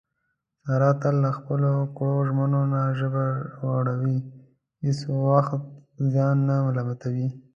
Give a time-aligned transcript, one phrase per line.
[0.63, 3.25] ساره تل له خپلو کړو ژمنو نه ژبه
[3.71, 4.17] غړوي،
[4.83, 5.61] هېڅ وخت
[6.13, 7.29] ځان نه ملامتوي.